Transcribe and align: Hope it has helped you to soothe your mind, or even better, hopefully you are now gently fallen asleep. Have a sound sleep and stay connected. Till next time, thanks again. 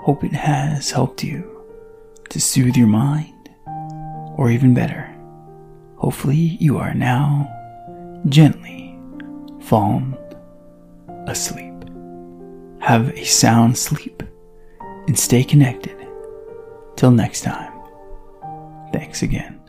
Hope 0.00 0.24
it 0.24 0.32
has 0.32 0.90
helped 0.90 1.22
you 1.22 1.62
to 2.30 2.40
soothe 2.40 2.76
your 2.76 2.86
mind, 2.86 3.50
or 4.36 4.50
even 4.50 4.72
better, 4.72 5.14
hopefully 5.96 6.56
you 6.58 6.78
are 6.78 6.94
now 6.94 7.46
gently 8.26 8.98
fallen 9.60 10.16
asleep. 11.26 11.74
Have 12.80 13.10
a 13.10 13.24
sound 13.24 13.76
sleep 13.76 14.22
and 15.06 15.18
stay 15.18 15.44
connected. 15.44 15.96
Till 16.96 17.10
next 17.10 17.42
time, 17.42 17.72
thanks 18.92 19.22
again. 19.22 19.59